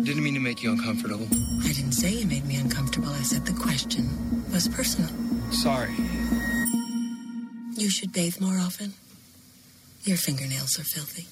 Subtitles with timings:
[0.03, 1.27] Didn't mean to make you uncomfortable.
[1.63, 3.09] I didn't say you made me uncomfortable.
[3.09, 4.09] I said the question
[4.51, 5.11] was personal.
[5.51, 5.93] Sorry.
[7.75, 8.93] You should bathe more often.
[10.03, 11.27] Your fingernails are filthy.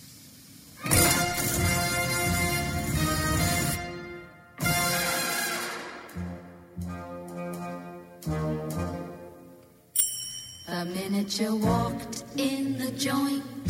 [11.80, 13.70] Walked in the joint.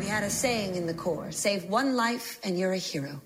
[0.00, 3.20] We had a saying in the Corps save one life and you're a hero.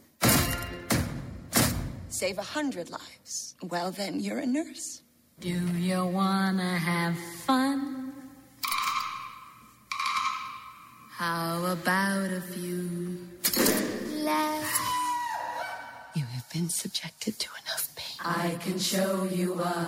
[2.09, 3.55] Save a hundred lives.
[3.63, 5.03] Well, then you're a nurse.
[5.41, 5.57] Do
[5.89, 8.13] you wanna have fun?
[11.23, 12.81] How about a few
[14.29, 14.79] laughs?
[16.19, 18.19] You have been subjected to enough pain.
[18.45, 19.87] I can show you a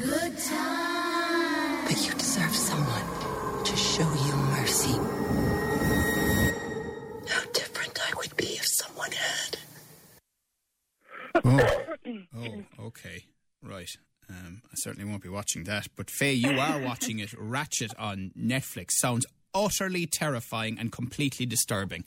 [0.00, 0.95] good time.
[2.36, 4.92] But deserve someone to show you mercy.
[7.28, 9.58] How different I would be if someone had.
[11.44, 11.86] Oh,
[12.36, 13.24] oh, okay,
[13.62, 13.90] right.
[14.28, 15.88] Um, I certainly won't be watching that.
[15.96, 17.30] But Faye, you are watching it.
[17.38, 22.04] Ratched on Netflix sounds utterly terrifying and completely disturbing.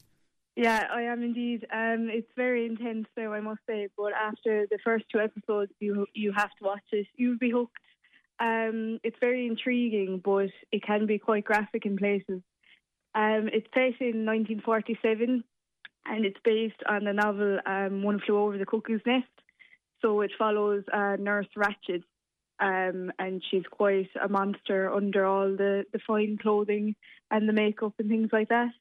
[0.56, 1.66] Yeah, I am indeed.
[1.74, 3.88] Um, it's very intense now, I must say.
[3.98, 7.08] But after the first two episodes, you you have to watch it.
[7.16, 7.78] You'll be hooked.
[8.40, 12.42] Um, it's very intriguing, but it can be quite graphic in places.
[13.16, 15.44] Um, it's set in 1947,
[16.06, 19.28] and it's based on the novel um, One Flew Over the Cuckoo's Nest.
[20.02, 22.04] So it follows uh, Nurse Ratched,
[22.60, 26.96] um, and she's quite a monster under all the, the fine clothing
[27.32, 28.72] and the makeup and things like that.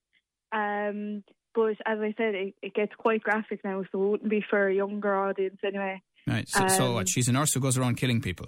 [0.52, 4.44] Um, but as I said, it, it gets quite graphic now, so it wouldn't be
[4.48, 6.00] for a younger audience anyway.
[6.26, 6.48] Right.
[6.48, 7.08] So, so Um, what?
[7.08, 8.46] She's a nurse who goes around killing people.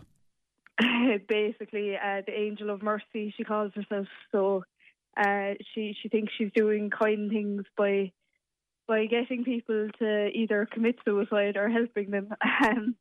[1.28, 4.06] Basically, uh, the angel of mercy, she calls herself.
[4.32, 4.64] So
[5.16, 8.12] uh, she she thinks she's doing kind things by
[8.86, 12.34] by getting people to either commit suicide or helping them.
[12.66, 12.96] Um,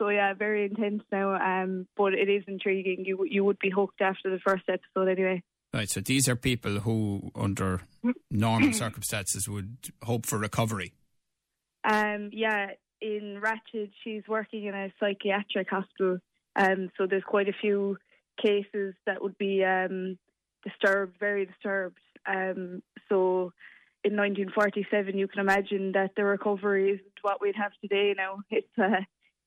[0.00, 1.34] so yeah, very intense now.
[1.36, 3.04] Um, but it is intriguing.
[3.06, 5.42] You you would be hooked after the first episode anyway.
[5.72, 5.88] Right.
[5.88, 7.82] So these are people who, under
[8.30, 10.94] normal circumstances, would hope for recovery.
[11.84, 12.70] Um, yeah,
[13.00, 16.18] in Ratched, she's working in a psychiatric hospital.
[16.56, 17.96] Um, so there's quite a few
[18.40, 20.18] cases that would be um,
[20.62, 21.98] disturbed, very disturbed.
[22.26, 23.52] Um, so
[24.04, 28.14] in 1947, you can imagine that the recovery isn't what we'd have today.
[28.16, 29.02] Now it's uh,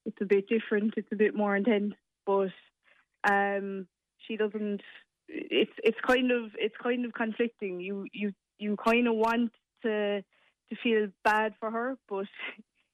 [0.06, 0.94] it's a bit different.
[0.98, 1.94] It's a bit more intense,
[2.26, 2.50] but
[3.30, 3.88] um,
[4.26, 4.82] she doesn't.
[5.28, 7.82] It's it's kind of it's kind of conflicting.
[7.82, 9.52] You you you kind of want
[9.84, 12.28] to to feel bad for her, but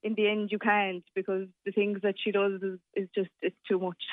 [0.04, 3.56] in the end you can't because the things that she does is, is just it's
[3.68, 4.04] too much.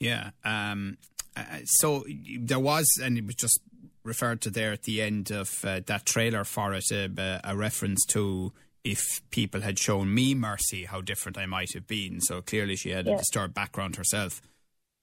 [0.00, 0.30] Yeah.
[0.44, 0.98] Um,
[1.36, 2.04] uh, so
[2.40, 3.60] there was, and it was just
[4.04, 8.04] referred to there at the end of uh, that trailer for it, uh, a reference
[8.06, 8.52] to
[8.84, 12.20] if people had shown me mercy, how different I might have been.
[12.20, 14.42] So clearly she had a disturbed background herself.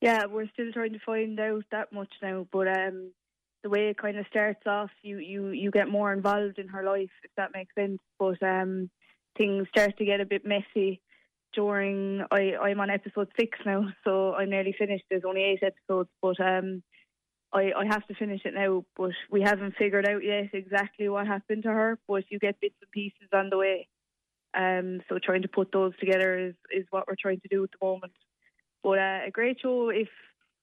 [0.01, 3.11] Yeah, we're still trying to find out that much now, but um,
[3.63, 6.83] the way it kind of starts off, you, you, you get more involved in her
[6.83, 7.99] life, if that makes sense.
[8.19, 8.89] But um,
[9.37, 11.01] things start to get a bit messy
[11.53, 12.23] during.
[12.31, 15.05] I, I'm on episode six now, so I'm nearly finished.
[15.09, 16.83] There's only eight episodes, but um,
[17.53, 18.85] I, I have to finish it now.
[18.95, 22.75] But we haven't figured out yet exactly what happened to her, but you get bits
[22.81, 23.87] and pieces on the way.
[24.53, 27.71] Um, so trying to put those together is, is what we're trying to do at
[27.71, 28.13] the moment.
[28.83, 30.09] But uh, a great show if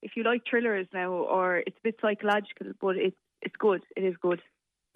[0.01, 3.83] if you like thrillers now, or it's a bit psychological, but it's it's good.
[3.97, 4.41] It is good.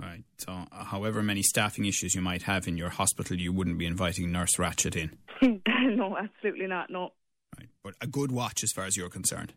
[0.03, 0.25] Right.
[0.39, 3.87] So, uh, however many staffing issues you might have in your hospital, you wouldn't be
[3.87, 5.17] inviting Nurse Ratched in.
[5.97, 6.91] no, absolutely not.
[6.91, 7.13] No.
[7.57, 7.69] Right.
[7.85, 9.53] But a good watch as far as you're concerned.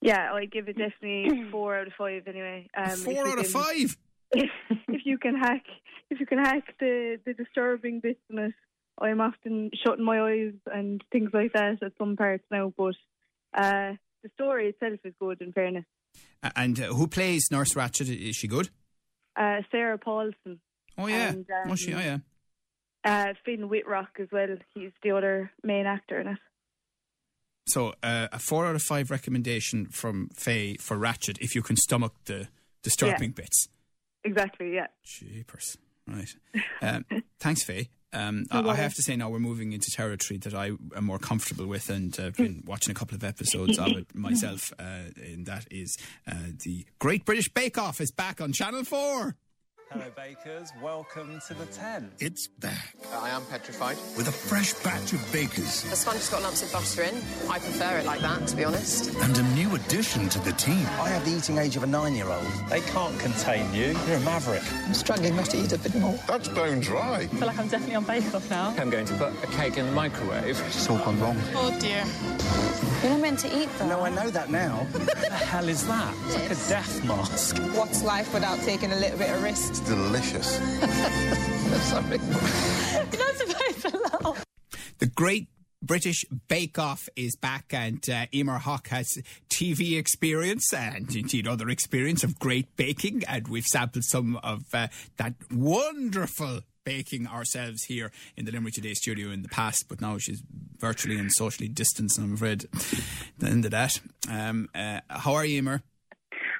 [0.00, 2.22] Yeah, I give it definitely four out of five.
[2.28, 3.96] Anyway, um, Four out of five.
[4.32, 5.64] if you can hack,
[6.10, 8.54] if you can hack the the disturbing bits in it,
[9.00, 12.72] I'm often shutting my eyes and things like that at some parts now.
[12.76, 12.94] But
[13.52, 15.40] uh, the story itself is good.
[15.40, 15.84] In fairness,
[16.54, 18.08] And uh, who plays Nurse Ratched?
[18.08, 18.70] Is she good?
[19.36, 20.60] Uh, Sarah Paulson.
[20.98, 21.30] Oh yeah.
[21.30, 21.94] And, oh she.
[21.94, 22.18] Oh um, yeah.
[23.04, 24.56] Uh, Finn Wittrock as well.
[24.74, 26.38] He's the other main actor in it.
[27.66, 31.76] So uh, a four out of five recommendation from Faye for Ratched if you can
[31.76, 32.48] stomach the
[32.82, 33.68] disturbing bits.
[34.24, 34.86] Exactly, yeah.
[35.04, 35.76] Jeepers.
[36.06, 36.28] Right.
[36.80, 37.04] Um,
[37.40, 37.88] thanks, Faye.
[38.12, 41.18] Um, I, I have to say now we're moving into territory that I am more
[41.18, 44.72] comfortable with, and I've been watching a couple of episodes of it myself.
[44.78, 49.36] Uh, and that is uh, the Great British Bake Off is back on Channel Four.
[49.92, 50.72] Hello, bakers.
[50.82, 52.12] Welcome to the tent.
[52.18, 53.96] It's back I am petrified.
[54.16, 57.16] with a fresh batch of bakers The sponge has got lumps of butter in.
[57.50, 59.14] I prefer it like that, to be honest.
[59.16, 60.86] and a new addition to the team.
[61.00, 62.46] I have the eating age of a nine-year-old.
[62.70, 63.88] They can't contain you.
[64.06, 64.62] You're a maverick.
[64.86, 66.18] I'm struggling not to eat a bit more.
[66.26, 67.20] That's bone dry.
[67.20, 68.74] I feel like I'm definitely on Bake Off now.
[68.78, 70.58] I'm going to put a cake in the microwave.
[70.66, 71.36] It's all gone wrong.
[71.54, 72.04] Oh dear.
[73.02, 73.88] You're not meant to eat that.
[73.88, 74.86] No, I know that now.
[74.92, 76.14] What the hell is that?
[76.26, 77.58] It's like a death mask.
[77.76, 79.81] What's life without taking a little bit of risk?
[79.86, 80.56] Delicious.
[81.88, 82.18] Sorry.
[82.18, 84.44] You're not supposed to laugh.
[84.98, 85.48] The Great
[85.82, 89.08] British Bake Off is back, and uh, Emer Hawk has
[89.48, 94.86] TV experience and indeed other experience of great baking, and we've sampled some of uh,
[95.16, 100.18] that wonderful baking ourselves here in the Limerick Today studio in the past, but now
[100.18, 100.42] she's
[100.78, 102.60] virtually and socially distanced, I'm afraid.
[103.38, 104.00] the end of that.
[104.28, 105.82] Um, uh, how are you, Emer?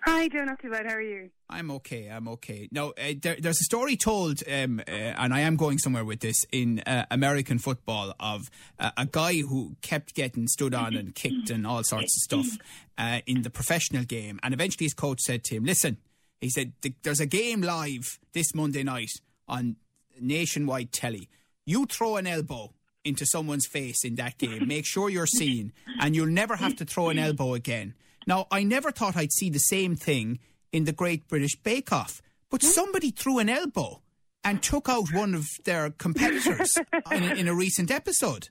[0.05, 0.45] Hi, Joe.
[0.45, 0.87] Not too bad.
[0.87, 1.31] How are you?
[1.49, 2.09] I'm okay.
[2.09, 2.69] I'm okay.
[2.73, 6.19] Now, uh, there, there's a story told, um, uh, and I am going somewhere with
[6.21, 8.51] this in uh, American football of
[8.81, 12.59] uh, a guy who kept getting stood on and kicked and all sorts of stuff
[12.99, 15.99] uh, in the professional game, and eventually his coach said to him, "Listen,"
[16.41, 16.73] he said,
[17.03, 19.13] "There's a game live this Monday night
[19.47, 19.77] on
[20.21, 21.29] nationwide telly.
[21.65, 22.73] You throw an elbow."
[23.05, 24.69] Into someone's face in that game.
[24.69, 27.95] Make sure you're seen, and you'll never have to throw an elbow again.
[28.27, 30.39] Now, I never thought I'd see the same thing
[30.73, 34.01] in the Great British Bake Off, but somebody threw an elbow
[34.45, 36.77] and took out one of their competitors
[37.11, 38.49] in, in a recent episode.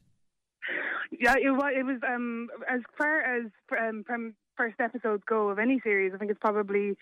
[1.20, 1.74] Yeah, it was.
[1.78, 6.14] It was um, as far as um, from first episodes go of any series.
[6.14, 6.96] I think it's probably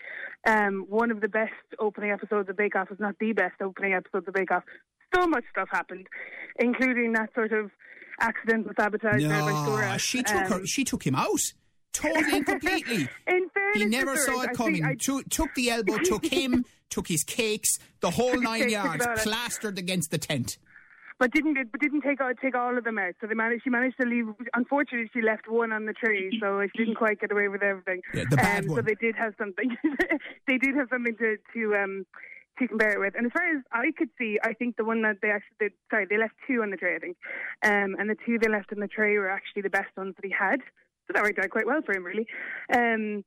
[0.46, 2.88] um, one of the best opening episodes of Bake Off.
[2.90, 4.64] If not the best opening episodes of Bake Off.
[5.14, 6.06] So much stuff happened,
[6.58, 7.70] including that sort of
[8.20, 10.54] accidental sabotage No, she took her.
[10.56, 11.52] Um, She took him out
[11.92, 13.08] totally and completely.
[13.26, 14.84] In fairness, He never saw it I coming.
[14.84, 19.78] I- Took- took the elbow, took him, took his cakes, the whole nine yards, plastered
[19.78, 20.58] against the tent.
[21.18, 23.14] but didn't but didn't take out take all of them out.
[23.20, 23.62] So they managed.
[23.64, 24.26] She managed to leave.
[24.54, 28.00] Unfortunately, she left one on the tree, so she didn't quite get away with everything.
[28.14, 29.76] Yeah, the bad um, So they did have something.
[30.48, 32.06] they did have something to to um
[32.58, 33.14] to compare it with.
[33.16, 35.72] And as far as I could see, I think the one that they actually did.
[35.90, 36.96] Sorry, they left two on the tray.
[36.96, 37.16] I think,
[37.64, 40.24] um, and the two they left on the tray were actually the best ones that
[40.24, 40.60] he had.
[41.10, 42.26] So that worked out quite well for him, really.
[42.72, 43.24] Um,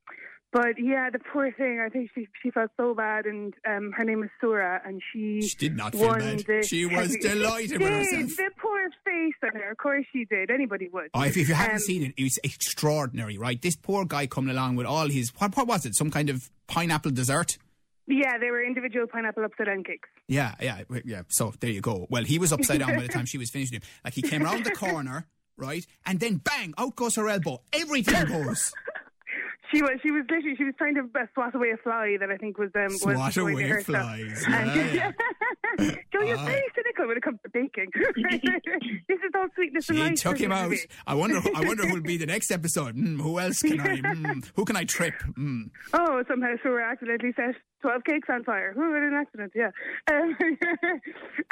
[0.53, 1.81] but yeah, the poor thing.
[1.83, 5.41] I think she she felt so bad, and um, her name is Sura, and she
[5.41, 6.63] She did not feel bad.
[6.65, 8.29] She was delighted with Did, herself.
[8.37, 9.71] The poor face on her.
[9.71, 10.51] Of course she did.
[10.51, 11.09] Anybody would.
[11.15, 13.59] Oh, if, if you haven't Um, seen it, it was extraordinary, right?
[13.59, 15.95] This poor guy coming along with all his what, what was it?
[15.95, 17.57] Some kind of pineapple dessert?
[18.05, 20.09] Yeah, they were individual pineapple upside down cakes.
[20.27, 21.21] Yeah, yeah, yeah.
[21.29, 22.05] So there you go.
[22.11, 23.81] Well, he was upside down by the time she was finishing him.
[24.03, 25.25] Like he came around the corner,
[25.57, 27.61] right, and then bang, out goes her elbow.
[27.73, 28.71] Everything goes.
[29.73, 32.29] She was she was literally she was trying to uh, swat away a fly that
[32.29, 35.11] I think was um Swat was away flies, And- yeah.
[36.13, 36.45] Joe, you're Ah.
[36.45, 37.89] very cynical when it comes to baking.
[39.07, 40.17] this is all sweetness and light.
[40.17, 40.71] took him out.
[41.07, 41.41] I wonder.
[41.55, 42.95] I wonder who'll be the next episode.
[42.95, 43.97] Mm, who else can I?
[43.97, 45.15] Mm, who can I trip?
[45.37, 45.71] Mm.
[45.93, 48.71] Oh, somehow Sura accidentally set 12 cakes on fire.
[48.73, 49.51] Who had an accident?
[49.53, 49.71] Yeah.
[50.09, 50.37] Um,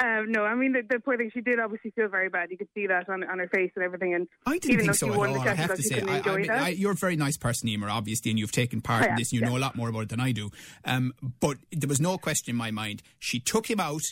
[0.00, 2.50] um, no, I mean, the, the poor thing, she did obviously feel very bad.
[2.50, 4.14] You could see that on, on her face and everything.
[4.14, 5.40] And I didn't even think so at all.
[5.40, 6.50] I have to say, I, I mean.
[6.50, 9.30] I, you're a very nice person, Emer, obviously, and you've taken part I in this.
[9.30, 9.50] You yeah.
[9.50, 10.50] know a lot more about it than I do.
[10.86, 13.02] Um, but there was no question in my mind.
[13.18, 14.02] She took him out.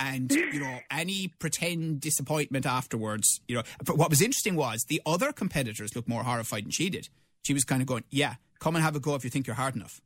[0.00, 3.40] And you know any pretend disappointment afterwards.
[3.48, 6.88] You know, but what was interesting was the other competitors looked more horrified than she
[6.88, 7.08] did.
[7.44, 9.56] She was kind of going, "Yeah, come and have a go if you think you're
[9.56, 10.00] hard enough."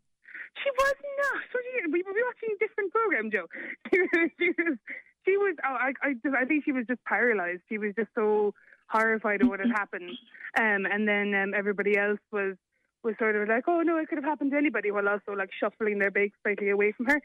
[0.64, 3.46] She was do We were watching a different program, Joe.
[3.92, 4.78] she was.
[5.24, 5.56] She was.
[5.64, 7.62] Oh, I, I, I think she was just paralyzed.
[7.68, 8.54] She was just so
[8.88, 10.10] horrified at what had happened.
[10.58, 12.56] Um, and then um, everybody else was
[13.04, 15.50] was sort of like, "Oh no, it could have happened to anybody," while also like
[15.58, 17.20] shuffling their bakes slightly away from her.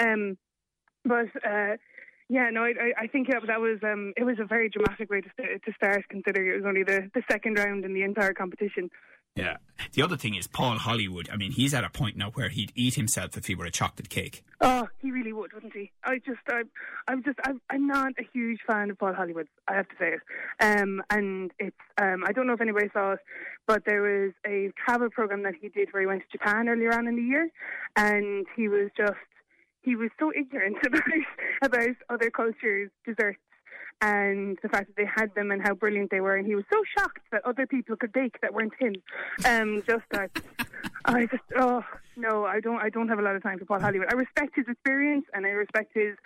[0.00, 0.38] Um,
[1.04, 1.76] but uh,
[2.28, 5.20] yeah, no, I, I- think that, that was um, it was a very dramatic way
[5.20, 5.28] to
[5.58, 8.90] to start, considering it was only the, the second round in the entire competition.
[9.36, 9.56] Yeah.
[9.92, 11.30] The other thing is Paul Hollywood.
[11.32, 13.70] I mean, he's at a point now where he'd eat himself if he were a
[13.70, 14.44] chocolate cake.
[14.60, 15.90] Oh, he really would, wouldn't he?
[16.04, 16.68] I just, I'm,
[17.08, 19.48] I'm just, I'm, I'm not a huge fan of Paul Hollywood.
[19.68, 20.20] I have to say it.
[20.60, 23.20] Um, and it's, um, I don't know if anybody saw it,
[23.66, 26.92] but there was a travel program that he did where he went to Japan earlier
[26.92, 27.48] on in the year,
[27.96, 29.14] and he was just,
[29.82, 31.00] he was so ignorant about
[31.62, 33.40] about other cultures' desserts
[34.00, 36.36] and the fact that they had them and how brilliant they were.
[36.36, 38.94] And he was so shocked that other people could bake that weren't him.
[39.44, 40.30] Um, just that
[41.04, 41.82] I just oh
[42.16, 44.08] no, I don't I don't have a lot of time for Paul Hollywood.
[44.10, 46.16] I respect his experience and I respect his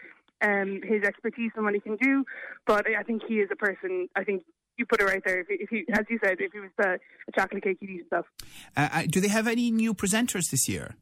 [0.43, 2.25] um, his expertise and what he can do,
[2.67, 4.09] but I think he is a person.
[4.15, 4.43] I think
[4.77, 5.41] you put it right there.
[5.41, 6.97] If if he as you said, if he was uh,
[7.29, 8.27] a chocolate cake, he'd eat himself.
[8.77, 10.97] Uh, uh, do they have any new presenters this year?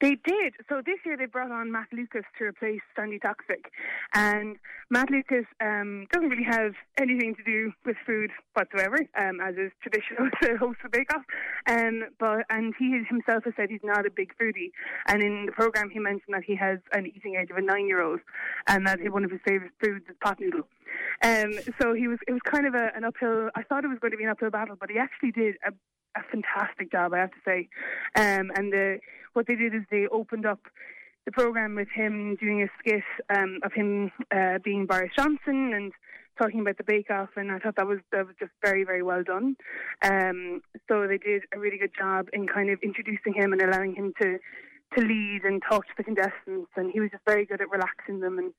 [0.00, 0.54] They did.
[0.68, 3.66] So this year they brought on Matt Lucas to replace Sandi Toksvig.
[4.14, 4.56] And
[4.90, 9.72] Matt Lucas um, doesn't really have anything to do with food whatsoever, um, as is
[9.82, 11.22] traditional to host a Bake Off.
[11.68, 14.72] Um, but, and he himself has said he's not a big foodie.
[15.06, 18.20] And in the programme he mentioned that he has an eating age of a nine-year-old
[18.68, 20.68] and that one of his favourite foods is pot noodle.
[21.22, 22.18] Um, so he was.
[22.26, 23.50] It was kind of a, an uphill.
[23.54, 25.72] I thought it was going to be an uphill battle, but he actually did a,
[26.18, 27.68] a fantastic job, I have to say.
[28.16, 28.98] Um, and the,
[29.34, 30.60] what they did is they opened up
[31.26, 33.02] the program with him doing a skit
[33.34, 35.92] um, of him uh, being Boris Johnson and
[36.38, 39.02] talking about the Bake Off, and I thought that was that was just very very
[39.02, 39.56] well done.
[40.02, 43.94] Um, so they did a really good job in kind of introducing him and allowing
[43.94, 44.38] him to
[44.96, 48.20] to lead and talk to the contestants, and he was just very good at relaxing
[48.20, 48.52] them and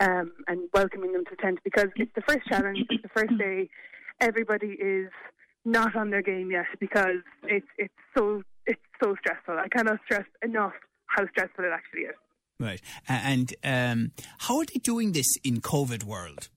[0.00, 3.36] um, and welcoming them to the tent because it's the first challenge, it's the first
[3.38, 3.68] day.
[4.20, 5.10] Everybody is
[5.64, 9.58] not on their game yet because it's it's so it's so stressful.
[9.58, 10.74] I cannot stress enough
[11.06, 12.16] how stressful it actually is.
[12.58, 16.48] Right, and um, how are they doing this in COVID world?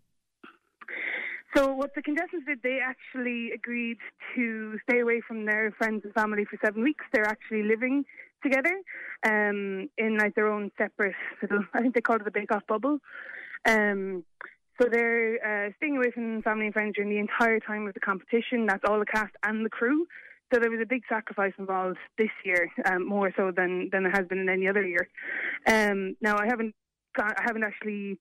[1.55, 3.97] So what the contestants did, they actually agreed
[4.35, 7.05] to stay away from their friends and family for seven weeks.
[7.13, 8.03] They're actually living
[8.43, 8.75] together
[9.25, 11.63] um, in like their own separate little.
[11.73, 12.99] I think they called it the Bake Off bubble.
[13.65, 14.25] Um,
[14.81, 15.35] so they're
[15.67, 18.65] uh, staying away from family and friends during the entire time of the competition.
[18.65, 20.05] That's all the cast and the crew.
[20.53, 24.11] So there was a big sacrifice involved this year, um, more so than than there
[24.11, 25.07] has been in any other year.
[25.67, 26.75] Um, now I haven't
[27.17, 28.19] I haven't actually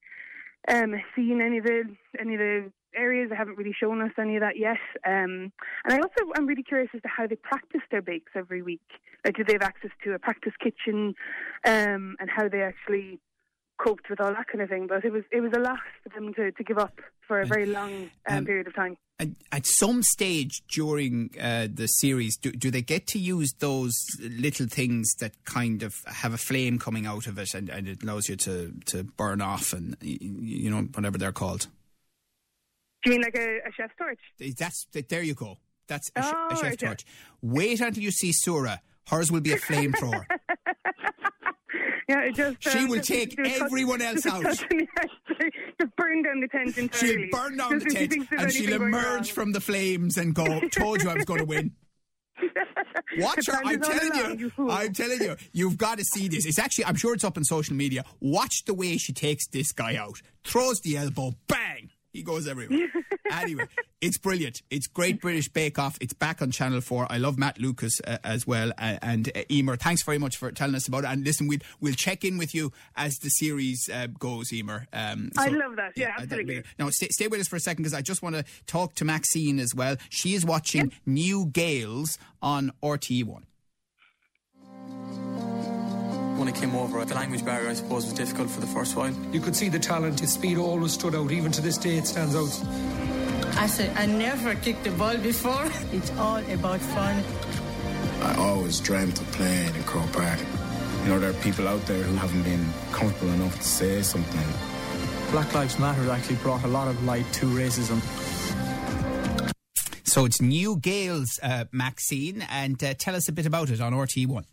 [0.69, 1.85] um, seen any of the
[2.19, 3.31] any of the areas.
[3.31, 4.79] They haven't really shown us any of that yet.
[5.07, 5.53] Um,
[5.85, 8.89] and I also I'm really curious as to how they practice their bakes every week.
[9.25, 11.15] Like, do they have access to a practice kitchen,
[11.67, 13.21] um, and how they actually
[13.79, 14.87] coped with all that kind of thing.
[14.87, 17.47] But it was it was a lot for them to, to give up for a
[17.47, 18.97] very long um, um, period of time.
[19.21, 23.95] At, at some stage during uh, the series, do, do they get to use those
[24.21, 28.03] little things that kind of have a flame coming out of it and, and it
[28.03, 31.69] allows you to, to burn off and, you know, whatever they're called?
[33.05, 34.19] Do you mean like a, a chef's torch?
[34.59, 35.59] That's, there you go.
[35.87, 37.05] That's a, oh, a chef's torch.
[37.41, 38.81] Wait until you see Sura.
[39.09, 40.25] Hers will be a flamethrower.
[42.09, 44.45] Yeah, it just She um, will take everyone else out.
[45.87, 47.29] just burn down the tent entirely.
[47.29, 51.11] She'll burn down the tent and she'll emerge from the flames and go, Told you
[51.11, 51.73] I was going to win.
[53.19, 53.61] Watch her.
[53.65, 54.53] I'm telling you.
[54.59, 54.71] you.
[54.71, 55.37] I'm telling you.
[55.53, 56.47] You've got to see this.
[56.47, 58.05] It's actually, I'm sure it's up on social media.
[58.21, 60.21] Watch the way she takes this guy out.
[60.45, 61.35] Throws the elbow.
[61.47, 61.91] Bang.
[62.15, 62.89] He goes everywhere.
[63.33, 63.67] anyway,
[64.01, 64.63] it's brilliant.
[64.71, 65.99] It's Great British Bake Off.
[66.01, 67.09] It's back on Channel 4.
[67.11, 68.71] I love Matt Lucas uh, as well.
[68.79, 71.09] Uh, and uh, Emer, thanks very much for telling us about it.
[71.09, 74.87] And listen, we'll, we'll check in with you as the series uh, goes, Emer.
[74.93, 75.95] Um, I love that.
[75.97, 76.63] Yeah, that'd absolutely.
[76.79, 79.05] Now, stay, stay with us for a second because I just want to talk to
[79.05, 79.97] Maxine as well.
[80.09, 83.43] She is watching New Gaels on RT1.
[86.37, 89.13] When I came over, the language barrier, I suppose, was difficult for the first while.
[89.33, 90.19] You could see the talent.
[90.19, 91.31] His speed always stood out.
[91.31, 92.53] Even to this day, it stands out.
[93.57, 95.65] I said, I never kicked the ball before.
[95.93, 97.23] It's all about fun.
[98.23, 100.41] I always dreamt of playing in Croke Park.
[101.05, 104.49] You know, there are people out there who haven't been comfortable enough to say something.
[105.31, 108.01] Black Lives Matter actually brought a lot of light to racism.
[110.05, 113.93] So it's New Gaels, uh, Maxine, and uh, tell us a bit about it on
[113.93, 114.45] RT1.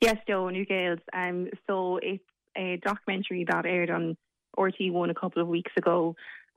[0.00, 1.00] Yes, Joe, New Gaels.
[1.12, 2.24] Um, so it's
[2.56, 4.16] a documentary that aired on
[4.58, 6.16] RT1 a couple of weeks ago,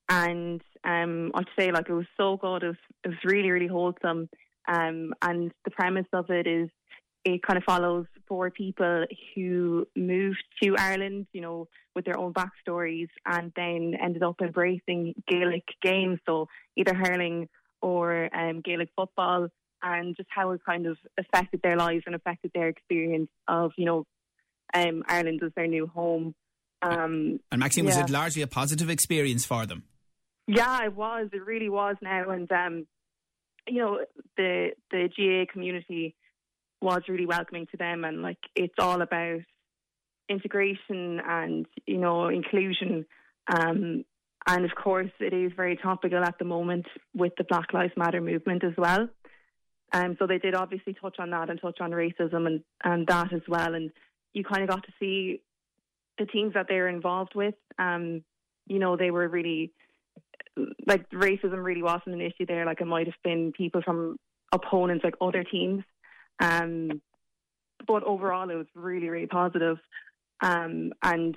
[0.10, 2.64] and um, I'd say like it was so good.
[2.64, 4.30] It was, it was really, really wholesome.
[4.66, 6.70] Um, and the premise of it is
[7.26, 12.34] it kind of follows four people who moved to Ireland, you know, with their own
[12.34, 16.48] backstories, and then ended up embracing Gaelic games, so
[16.78, 17.50] either hurling
[17.82, 19.50] or um, Gaelic football,
[19.84, 23.86] and just how it kind of affected their lives and affected their experience of, you
[23.86, 24.06] know,
[24.74, 26.34] um, Ireland as their new home.
[26.82, 29.84] Um, And Maxine, was it largely a positive experience for them?
[30.48, 31.30] Yeah, it was.
[31.32, 32.88] It really was now, and um,
[33.68, 34.00] you know,
[34.36, 36.16] the the GAA community
[36.82, 39.40] was really welcoming to them, and like it's all about
[40.28, 43.06] integration and you know inclusion.
[43.48, 44.04] Um,
[44.46, 48.20] and of course, it is very topical at the moment with the Black Lives Matter
[48.20, 49.08] movement as well.
[49.94, 53.32] Um, so they did obviously touch on that and touch on racism and, and that
[53.32, 53.76] as well.
[53.76, 53.92] And
[54.34, 55.42] you kind of got to see
[56.18, 58.24] the teams that they were involved with, um,
[58.66, 59.72] you know, they were really
[60.86, 62.66] like racism really wasn't an issue there.
[62.66, 64.18] Like it might have been people from
[64.52, 65.84] opponents, like other teams.
[66.40, 67.02] Um,
[67.88, 69.78] but overall, it was really, really positive.
[70.42, 71.36] Um, and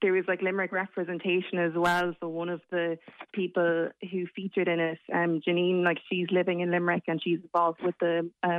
[0.00, 2.14] there was like Limerick representation as well.
[2.20, 2.98] So one of the
[3.32, 7.80] people who featured in it, um, Janine, like she's living in Limerick and she's involved
[7.82, 8.58] with the uh,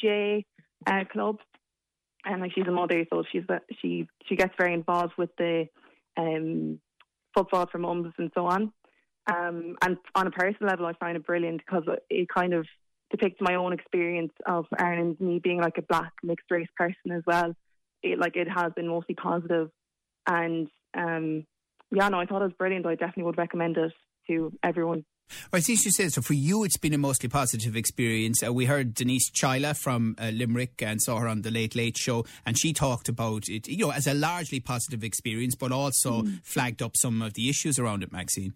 [0.00, 0.44] J
[0.86, 1.38] uh, club,
[2.24, 3.44] and like she's a mother, so she's
[3.80, 5.68] she she gets very involved with the
[6.16, 6.80] um,
[7.34, 8.72] football for mums and so on.
[9.30, 12.66] Um, and on a personal level, I find it brilliant because it kind of
[13.10, 17.22] depicts my own experience of Ireland, me being like a black mixed race person as
[17.26, 17.54] well.
[18.02, 19.70] It like it has been mostly positive,
[20.26, 21.46] and um,
[21.90, 22.86] yeah, no, I thought it was brilliant.
[22.86, 23.92] I definitely would recommend it
[24.28, 25.04] to everyone.
[25.52, 28.42] Well, you said, so for you, it's been a mostly positive experience.
[28.42, 31.98] Uh, we heard Denise Chaila from uh, Limerick and saw her on the Late Late
[31.98, 36.22] Show, and she talked about it, you know, as a largely positive experience, but also
[36.22, 36.40] mm.
[36.44, 38.54] flagged up some of the issues around it, Maxine.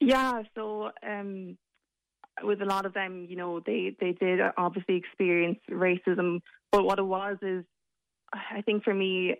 [0.00, 1.56] Yeah, so um,
[2.42, 6.98] with a lot of them, you know, they they did obviously experience racism, but what
[6.98, 7.64] it was is,
[8.32, 9.36] I think for me,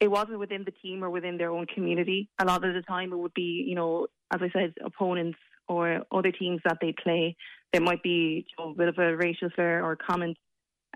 [0.00, 2.28] it wasn't within the team or within their own community.
[2.38, 5.38] A lot of the time, it would be, you know, as I said, opponents
[5.68, 7.36] or other teams that they play.
[7.72, 10.36] There might be you know, a bit of a racial slur or comment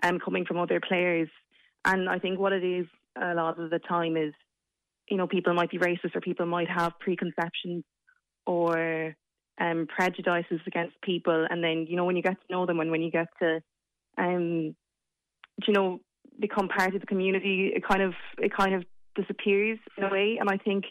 [0.03, 1.29] um, coming from other players.
[1.85, 2.85] And I think what it is
[3.19, 4.33] a lot of the time is,
[5.09, 7.83] you know, people might be racist or people might have preconceptions
[8.45, 9.15] or
[9.59, 11.45] um, prejudices against people.
[11.49, 13.61] And then, you know, when you get to know them and when you get to,
[14.17, 14.75] um,
[15.67, 15.99] you know,
[16.41, 18.83] become part of the community, it kind of it kind of
[19.15, 20.37] disappears in a way.
[20.39, 20.85] And I think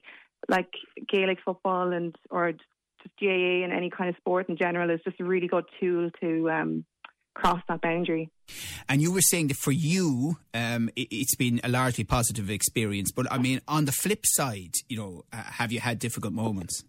[0.48, 0.70] like
[1.08, 5.20] Gaelic football and or just GAA and any kind of sport in general is just
[5.20, 6.84] a really good tool to um,
[7.34, 8.30] cross that boundary.
[8.88, 13.12] And you were saying that for you, um, it, has been a largely positive experience.
[13.12, 16.84] But I mean, on the flip side, you know, uh, have you had difficult moments?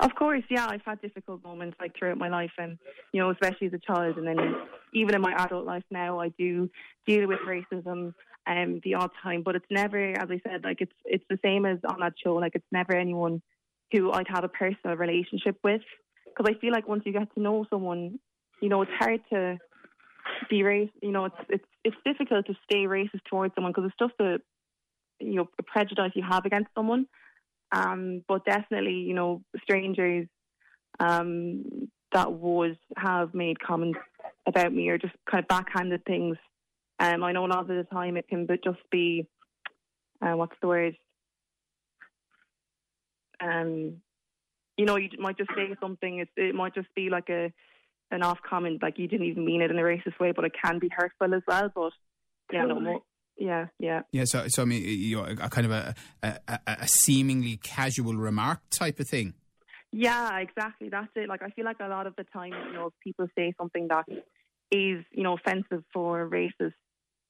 [0.00, 2.78] Of course, yeah, I've had difficult moments like throughout my life, and
[3.12, 4.54] you know, especially as a child, and then
[4.96, 6.70] even in my adult life now, I do
[7.06, 8.14] deal with racism
[8.48, 11.66] um the odd time, but it's never, as I said, like it's it's the same
[11.66, 12.34] as on that show.
[12.34, 13.42] Like it's never anyone
[13.92, 15.82] who I'd have a personal relationship with,
[16.24, 18.18] because I feel like once you get to know someone,
[18.62, 19.58] you know, it's hard to
[20.48, 20.92] be racist.
[21.02, 24.38] You know, it's it's it's difficult to stay racist towards someone because it's just a
[25.20, 27.06] you know a prejudice you have against someone.
[27.72, 30.28] Um, but definitely, you know, strangers
[31.00, 33.98] um, that would have made comments
[34.46, 36.36] about me or just kind of backhanded things.
[36.98, 39.26] Um, I know a lot of the time it can but just be,
[40.22, 40.96] uh, what's the word?
[43.40, 43.96] Um,
[44.76, 46.20] you know, you might just say something.
[46.20, 47.52] It, it might just be like a
[48.10, 50.52] an off comment, like you didn't even mean it in a racist way, but it
[50.64, 51.70] can be hurtful as well.
[51.74, 51.92] But
[52.52, 53.02] yeah, no,
[53.36, 54.02] yeah, yeah.
[54.12, 58.14] Yeah, so, so I mean, you know, a, kind of a, a, a seemingly casual
[58.14, 59.34] remark type of thing.
[59.92, 60.88] Yeah, exactly.
[60.88, 61.28] That's it.
[61.28, 64.04] Like, I feel like a lot of the time, you know, people say something that
[64.70, 66.74] is, you know, offensive for racists,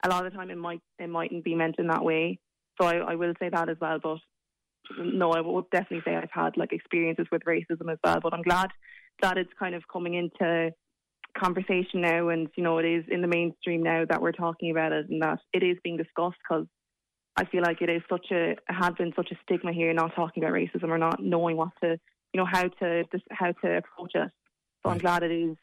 [0.04, 2.38] a lot of the time it might it mightn't be meant in that way.
[2.80, 3.98] So I, I will say that as well.
[4.02, 4.18] But
[4.98, 8.20] no, I would definitely say I've had like experiences with racism as well.
[8.22, 8.70] But I'm glad
[9.22, 10.72] that it's kind of coming into
[11.36, 14.92] conversation now, and you know, it is in the mainstream now that we're talking about
[14.92, 16.66] it, and that it is being discussed because
[17.36, 20.42] I feel like it is such a has been such a stigma here, not talking
[20.42, 21.98] about racism or not knowing what to,
[22.36, 24.30] you know, how to how to approach it.
[24.82, 24.92] So right.
[24.92, 25.56] I'm glad it is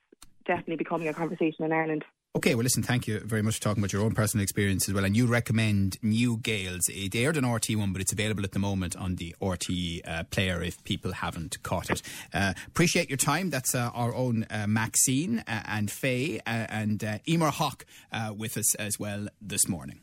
[0.48, 2.04] definitely becoming a conversation in Ireland.
[2.36, 4.96] Okay, well, listen, thank you very much for talking about your own personal experience as
[4.96, 5.06] well.
[5.06, 6.90] And you recommend New Gaels.
[6.90, 9.70] It aired on RT1, but it's available at the moment on the RT
[10.04, 12.02] uh, player if people haven't caught it.
[12.34, 13.52] Uh, appreciate your time.
[13.52, 17.86] That's uh, our own uh, Maxine uh, and Faye uh, and uh, Emer Hawk
[18.36, 20.00] with us as well this morning.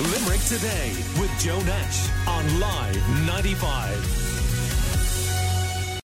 [0.00, 4.33] Limerick Today with Joe Nash on Live 95.